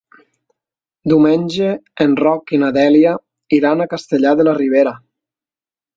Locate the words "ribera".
4.63-4.99